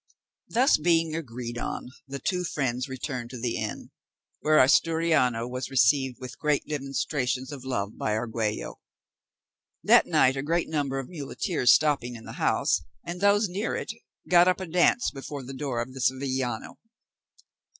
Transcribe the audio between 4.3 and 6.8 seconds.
where Asturiano was received with great